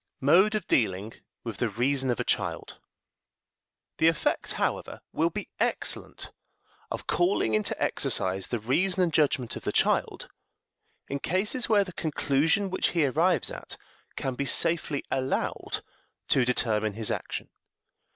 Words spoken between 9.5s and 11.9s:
of the child in cases where